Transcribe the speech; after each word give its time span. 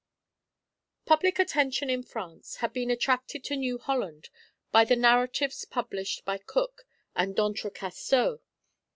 Public 1.05 1.37
attention 1.37 1.87
in 1.91 2.01
France 2.01 2.55
had 2.55 2.73
been 2.73 2.89
attracted 2.89 3.43
to 3.43 3.55
New 3.55 3.77
Holland 3.77 4.31
by 4.71 4.83
the 4.83 4.95
narratives 4.95 5.63
published 5.63 6.25
by 6.25 6.39
Cook 6.39 6.87
and 7.15 7.35
D'Entrecasteaux. 7.35 8.39